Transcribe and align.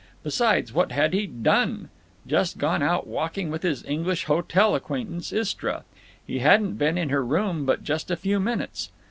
Besides, 0.23 0.73
what 0.73 0.91
had 0.91 1.13
he 1.13 1.27
done? 1.27 1.89
Just 2.25 2.57
gone 2.57 2.81
out 2.81 3.05
walking 3.05 3.51
with 3.51 3.61
his 3.61 3.83
English 3.85 4.23
hotel 4.23 4.73
acquaintance 4.73 5.31
Istra! 5.31 5.83
He 6.25 6.39
hadn't 6.39 6.73
been 6.79 6.97
in 6.97 7.09
her 7.09 7.23
room 7.23 7.65
but 7.67 7.83
just 7.83 8.09
a 8.09 8.15
few 8.15 8.39
minutes. 8.39 8.89